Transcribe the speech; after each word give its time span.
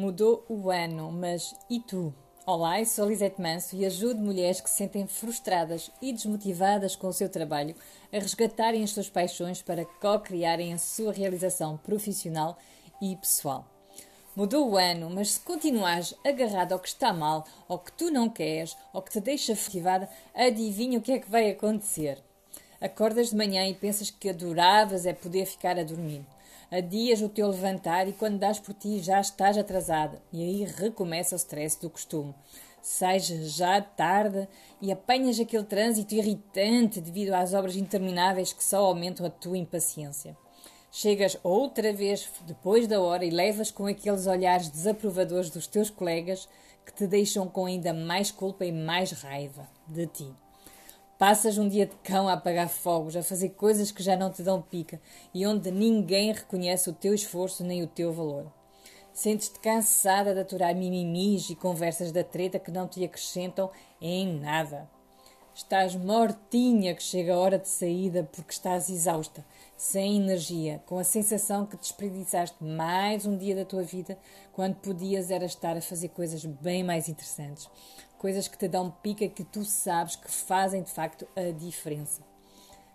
Mudou 0.00 0.46
o 0.48 0.70
ano, 0.70 1.12
mas 1.12 1.54
e 1.68 1.78
tu? 1.78 2.14
Olá, 2.46 2.80
eu 2.80 2.86
sou 2.86 3.06
Lisete 3.06 3.38
Manso 3.38 3.76
e 3.76 3.84
ajudo 3.84 4.18
mulheres 4.18 4.58
que 4.58 4.70
se 4.70 4.76
sentem 4.76 5.06
frustradas 5.06 5.90
e 6.00 6.10
desmotivadas 6.10 6.96
com 6.96 7.08
o 7.08 7.12
seu 7.12 7.28
trabalho 7.28 7.74
a 8.10 8.16
resgatarem 8.16 8.82
as 8.82 8.92
suas 8.92 9.10
paixões 9.10 9.60
para 9.60 9.84
co-criarem 9.84 10.72
a 10.72 10.78
sua 10.78 11.12
realização 11.12 11.76
profissional 11.76 12.56
e 12.98 13.14
pessoal. 13.14 13.66
Mudou 14.34 14.70
o 14.70 14.78
ano, 14.78 15.10
mas 15.10 15.32
se 15.32 15.40
continuares 15.40 16.14
agarrado 16.24 16.72
ao 16.72 16.78
que 16.78 16.88
está 16.88 17.12
mal, 17.12 17.44
ao 17.68 17.78
que 17.78 17.92
tu 17.92 18.10
não 18.10 18.30
queres, 18.30 18.74
ao 18.94 19.02
que 19.02 19.12
te 19.12 19.20
deixa 19.20 19.54
ferrivada, 19.54 20.08
adivinha 20.34 20.98
o 20.98 21.02
que 21.02 21.12
é 21.12 21.18
que 21.18 21.30
vai 21.30 21.50
acontecer. 21.50 22.24
Acordas 22.80 23.28
de 23.28 23.36
manhã 23.36 23.66
e 23.68 23.74
pensas 23.74 24.10
que 24.10 24.30
adoravas 24.30 25.04
é 25.04 25.12
poder 25.12 25.44
ficar 25.44 25.78
a 25.78 25.84
dormir. 25.84 26.24
Adias 26.70 27.20
o 27.20 27.28
teu 27.28 27.48
levantar 27.48 28.08
e 28.08 28.12
quando 28.12 28.38
dás 28.38 28.58
por 28.58 28.72
ti 28.72 29.00
já 29.00 29.20
estás 29.20 29.58
atrasada. 29.58 30.22
E 30.32 30.42
aí 30.42 30.64
recomeça 30.64 31.34
o 31.34 31.36
stress 31.36 31.78
do 31.78 31.90
costume. 31.90 32.34
Sais 32.80 33.26
já 33.26 33.82
tarde 33.82 34.48
e 34.80 34.90
apanhas 34.90 35.38
aquele 35.38 35.64
trânsito 35.64 36.14
irritante 36.14 37.02
devido 37.02 37.34
às 37.34 37.52
obras 37.52 37.76
intermináveis 37.76 38.54
que 38.54 38.64
só 38.64 38.86
aumentam 38.86 39.26
a 39.26 39.30
tua 39.30 39.58
impaciência. 39.58 40.34
Chegas 40.90 41.36
outra 41.42 41.92
vez 41.92 42.30
depois 42.46 42.86
da 42.86 42.98
hora 43.00 43.26
e 43.26 43.30
levas 43.30 43.70
com 43.70 43.86
aqueles 43.86 44.26
olhares 44.26 44.70
desaprovadores 44.70 45.50
dos 45.50 45.66
teus 45.66 45.90
colegas 45.90 46.48
que 46.86 46.94
te 46.94 47.06
deixam 47.06 47.46
com 47.46 47.66
ainda 47.66 47.92
mais 47.92 48.30
culpa 48.30 48.64
e 48.64 48.72
mais 48.72 49.12
raiva 49.12 49.68
de 49.86 50.06
ti. 50.06 50.34
Passas 51.20 51.58
um 51.58 51.68
dia 51.68 51.84
de 51.84 51.94
cão 51.96 52.30
a 52.30 52.32
apagar 52.32 52.70
fogos, 52.70 53.14
a 53.14 53.22
fazer 53.22 53.50
coisas 53.50 53.92
que 53.92 54.02
já 54.02 54.16
não 54.16 54.32
te 54.32 54.42
dão 54.42 54.62
pica 54.62 54.98
e 55.34 55.46
onde 55.46 55.70
ninguém 55.70 56.32
reconhece 56.32 56.88
o 56.88 56.94
teu 56.94 57.12
esforço 57.12 57.62
nem 57.62 57.82
o 57.82 57.86
teu 57.86 58.10
valor. 58.10 58.50
Sentes-te 59.12 59.60
cansada 59.60 60.32
de 60.32 60.40
aturar 60.40 60.74
mimimis 60.74 61.50
e 61.50 61.54
conversas 61.54 62.10
da 62.10 62.24
treta 62.24 62.58
que 62.58 62.70
não 62.70 62.88
te 62.88 63.04
acrescentam 63.04 63.70
em 64.00 64.40
nada. 64.40 64.88
Estás 65.62 65.94
mortinha 65.94 66.94
que 66.94 67.02
chega 67.02 67.34
a 67.34 67.38
hora 67.38 67.58
de 67.58 67.68
saída 67.68 68.26
porque 68.32 68.50
estás 68.50 68.88
exausta, 68.88 69.44
sem 69.76 70.16
energia, 70.16 70.82
com 70.86 70.98
a 70.98 71.04
sensação 71.04 71.66
que 71.66 71.76
desperdiçaste 71.76 72.64
mais 72.64 73.26
um 73.26 73.36
dia 73.36 73.54
da 73.54 73.64
tua 73.66 73.82
vida 73.82 74.18
quando 74.54 74.76
podias 74.76 75.30
era 75.30 75.44
estar 75.44 75.76
a 75.76 75.82
fazer 75.82 76.08
coisas 76.08 76.46
bem 76.46 76.82
mais 76.82 77.10
interessantes. 77.10 77.68
Coisas 78.16 78.48
que 78.48 78.56
te 78.56 78.66
dão 78.68 78.90
pica 78.90 79.28
que 79.28 79.44
tu 79.44 79.62
sabes 79.62 80.16
que 80.16 80.30
fazem 80.30 80.82
de 80.82 80.90
facto 80.90 81.28
a 81.36 81.52
diferença. 81.52 82.22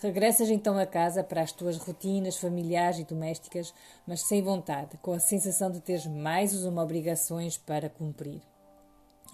Regressas 0.00 0.48
então 0.48 0.78
a 0.78 0.86
casa 0.86 1.22
para 1.22 1.42
as 1.42 1.52
tuas 1.52 1.76
rotinas 1.76 2.38
familiares 2.38 2.98
e 2.98 3.04
domésticas, 3.04 3.72
mas 4.06 4.22
sem 4.22 4.42
vontade, 4.42 4.96
com 5.02 5.12
a 5.12 5.20
sensação 5.20 5.70
de 5.70 5.80
teres 5.80 6.06
mais 6.06 6.64
uma 6.64 6.82
obrigações 6.82 7.58
para 7.58 7.90
cumprir. 7.90 8.40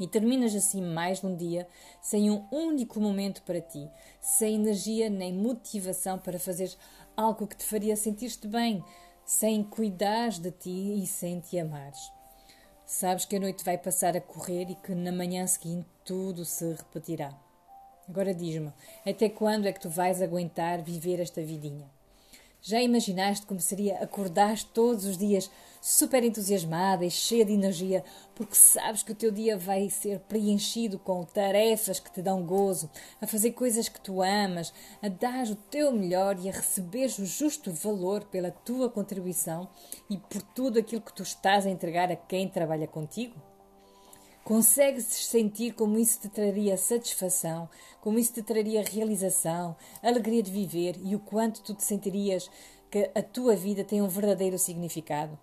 E 0.01 0.07
terminas 0.07 0.55
assim 0.55 0.81
mais 0.81 1.23
um 1.23 1.37
dia 1.37 1.69
sem 2.01 2.31
um 2.31 2.47
único 2.51 2.99
momento 2.99 3.43
para 3.43 3.61
ti, 3.61 3.91
sem 4.21 4.55
energia 4.55 5.11
nem 5.11 5.33
motivação 5.33 6.19
para 6.19 6.39
fazer 6.39 6.75
algo 7.17 7.47
que 7.47 7.57
te 7.57 7.65
faria 7.65 7.95
sentir-te 7.95 8.49
bem, 8.49 8.83
sem 9.25 9.63
cuidares 9.63 10.39
de 10.39 10.51
ti 10.51 11.03
e 11.03 11.07
sem 11.07 11.41
te 11.41 11.59
amares. 11.59 12.01
Sabes 12.87 13.25
que 13.25 13.37
a 13.37 13.41
noite 13.41 13.65
vai 13.65 13.79
passar 13.79 14.17
a 14.17 14.21
correr 14.21 14.71
e 14.71 14.75
que 14.75 14.95
na 14.95 15.13
manhã 15.13 15.47
seguinte 15.47 15.87
tudo 16.05 16.45
se 16.45 16.73
repetirá. 16.73 17.33
Agora 18.09 18.35
diz-me, 18.35 18.73
até 19.07 19.29
quando 19.29 19.67
é 19.67 19.73
que 19.73 19.81
tu 19.81 19.89
vais 19.89 20.21
aguentar 20.21 20.83
viver 20.83 21.21
esta 21.21 21.43
vidinha? 21.43 21.89
Já 22.65 22.81
imaginaste 22.81 23.45
como 23.45 23.61
seria 23.61 23.99
acordar 23.99 24.57
todos 24.63 25.05
os 25.05 25.19
dias 25.19 25.51
super 25.81 26.23
entusiasmada 26.23 27.05
e 27.05 27.11
cheia 27.11 27.45
de 27.45 27.53
energia, 27.53 28.05
porque 28.37 28.55
sabes 28.55 29.03
que 29.03 29.11
o 29.11 29.17
teu 29.17 29.33
dia 29.33 29.59
vai 29.59 29.91
ser 29.91 30.21
preenchido 30.21 30.97
com 30.97 31.25
tarefas 31.25 31.99
que 31.99 32.13
te 32.13 32.23
dão 32.23 32.47
gozo, 32.47 32.89
a 33.21 33.27
fazer 33.27 33.51
coisas 33.51 33.89
que 33.89 34.01
tu 34.01 34.23
amas, 34.23 34.73
a 35.03 35.09
dar 35.09 35.45
o 35.49 35.57
teu 35.57 35.91
melhor 35.91 36.39
e 36.39 36.49
a 36.49 36.53
receber 36.53 37.07
o 37.19 37.27
justo 37.27 37.73
valor 37.73 38.23
pela 38.27 38.53
tua 38.53 38.89
contribuição 38.89 39.69
e 40.09 40.17
por 40.17 40.41
tudo 40.41 40.79
aquilo 40.79 41.03
que 41.03 41.13
tu 41.13 41.25
estás 41.25 41.67
a 41.67 41.71
entregar 41.71 42.13
a 42.13 42.17
quem 42.17 42.49
trabalha 42.49 42.87
contigo? 42.87 43.52
Consegues 44.45 45.05
sentir 45.05 45.73
como 45.73 45.97
isso 45.97 46.21
te 46.21 46.29
traria 46.29 46.77
satisfação, 46.77 47.69
como 48.01 48.19
isso 48.19 48.33
te 48.33 48.43
traria 48.43 48.83
realização, 48.83 49.77
alegria 50.03 50.43
de 50.43 50.51
viver 50.51 50.97
e 51.05 51.15
o 51.15 51.21
quanto 51.21 51.63
tu 51.63 51.73
te 51.75 51.85
sentirias 51.85 52.51
que 52.91 53.09
a 53.15 53.23
tua 53.23 53.55
vida 53.55 53.85
tem 53.85 54.03
um 54.03 54.09
verdadeiro 54.09 54.59
significado? 54.59 55.39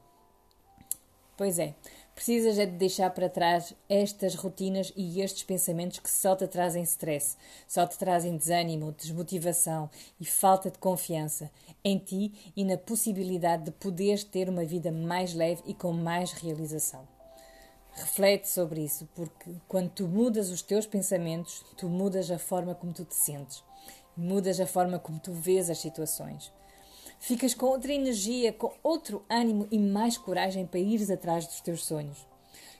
Pois 1.37 1.57
é, 1.57 1.73
precisas 2.13 2.59
é 2.59 2.65
de 2.65 2.73
deixar 2.73 3.09
para 3.11 3.29
trás 3.29 3.73
estas 3.87 4.35
rotinas 4.35 4.91
e 4.93 5.21
estes 5.21 5.43
pensamentos 5.43 5.99
que 5.99 6.09
só 6.09 6.35
te 6.35 6.45
trazem 6.45 6.83
stress, 6.83 7.37
só 7.65 7.87
te 7.87 7.97
trazem 7.97 8.35
desânimo, 8.35 8.91
desmotivação 8.91 9.89
e 10.19 10.25
falta 10.25 10.69
de 10.69 10.77
confiança 10.77 11.49
em 11.85 11.97
ti 11.97 12.51
e 12.53 12.65
na 12.65 12.77
possibilidade 12.77 13.63
de 13.63 13.71
poderes 13.71 14.25
ter 14.25 14.49
uma 14.49 14.65
vida 14.65 14.91
mais 14.91 15.33
leve 15.33 15.63
e 15.65 15.73
com 15.73 15.93
mais 15.93 16.33
realização. 16.33 17.18
Reflete 17.93 18.47
sobre 18.47 18.81
isso, 18.83 19.07
porque 19.13 19.51
quando 19.67 19.89
tu 19.89 20.07
mudas 20.07 20.49
os 20.49 20.61
teus 20.61 20.85
pensamentos, 20.85 21.65
tu 21.75 21.89
mudas 21.89 22.31
a 22.31 22.39
forma 22.39 22.73
como 22.73 22.93
tu 22.93 23.03
te 23.03 23.15
sentes, 23.15 23.63
mudas 24.15 24.59
a 24.59 24.65
forma 24.65 24.99
como 24.99 25.19
tu 25.19 25.33
vês 25.33 25.69
as 25.69 25.79
situações. 25.79 26.51
Ficas 27.19 27.53
com 27.53 27.65
outra 27.65 27.91
energia, 27.91 28.53
com 28.53 28.73
outro 28.81 29.25
ânimo 29.29 29.67
e 29.69 29.77
mais 29.77 30.17
coragem 30.17 30.65
para 30.65 30.79
ires 30.79 31.09
atrás 31.09 31.45
dos 31.45 31.59
teus 31.59 31.85
sonhos. 31.85 32.25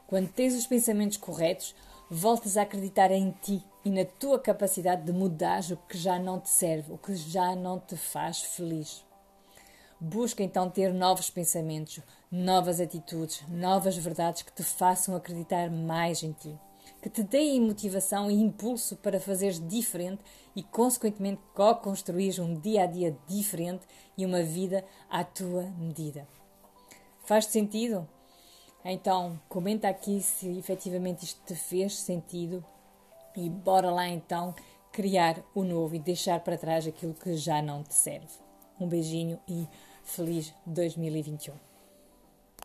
Quando 0.07 0.31
tens 0.31 0.55
os 0.55 0.65
pensamentos 0.65 1.17
corretos, 1.17 1.75
voltas 2.09 2.55
a 2.55 2.61
acreditar 2.61 3.11
em 3.11 3.31
ti 3.41 3.63
e 3.83 3.89
na 3.89 4.05
tua 4.05 4.39
capacidade 4.39 5.03
de 5.03 5.11
mudar 5.11 5.61
o 5.71 5.77
que 5.77 5.97
já 5.97 6.17
não 6.17 6.39
te 6.39 6.49
serve, 6.49 6.93
o 6.93 6.97
que 6.97 7.13
já 7.15 7.55
não 7.55 7.79
te 7.79 7.97
faz 7.97 8.41
feliz. 8.41 9.03
Busca 10.01 10.41
então 10.41 10.69
ter 10.69 10.93
novos 10.93 11.29
pensamentos, 11.29 11.99
novas 12.31 12.79
atitudes, 12.79 13.43
novas 13.49 13.97
verdades 13.97 14.43
que 14.43 14.53
te 14.53 14.63
façam 14.63 15.13
acreditar 15.13 15.69
mais 15.69 16.23
em 16.23 16.31
ti, 16.31 16.57
que 17.01 17.09
te 17.09 17.21
deem 17.21 17.59
motivação 17.59 18.31
e 18.31 18.35
impulso 18.35 18.95
para 18.95 19.19
fazeres 19.19 19.59
diferente 19.67 20.23
e, 20.55 20.63
consequentemente, 20.63 21.41
co-construir 21.53 22.39
um 22.39 22.57
dia 22.57 22.83
a 22.83 22.85
dia 22.85 23.17
diferente 23.27 23.85
e 24.17 24.25
uma 24.25 24.41
vida 24.41 24.85
à 25.09 25.21
tua 25.21 25.63
medida. 25.77 26.25
Faz 27.25 27.47
sentido? 27.47 28.07
Então, 28.85 29.37
comenta 29.49 29.89
aqui 29.89 30.21
se 30.21 30.57
efetivamente 30.57 31.25
isto 31.25 31.41
te 31.45 31.55
fez 31.55 31.99
sentido 31.99 32.63
e 33.35 33.49
bora 33.49 33.91
lá 33.91 34.07
então 34.07 34.55
criar 34.93 35.43
o 35.53 35.65
novo 35.65 35.93
e 35.95 35.99
deixar 35.99 36.39
para 36.39 36.57
trás 36.57 36.87
aquilo 36.87 37.13
que 37.13 37.35
já 37.35 37.61
não 37.61 37.83
te 37.83 37.93
serve. 37.93 38.29
Um 38.79 38.87
beijinho 38.87 39.37
e 39.45 39.67
feliz 40.09 40.53
2021. 40.67 41.68